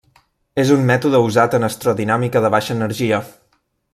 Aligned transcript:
És 0.63 0.71
un 0.75 0.87
mètode 0.91 1.19
usat 1.25 1.57
en 1.59 1.69
astrodinàmica 1.69 2.43
de 2.47 2.53
baixa 2.57 2.75
energia. 2.79 3.23